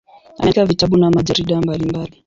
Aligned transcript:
Ameandika 0.37 0.65
vitabu 0.65 0.97
na 0.97 1.11
majarida 1.11 1.61
mbalimbali. 1.61 2.17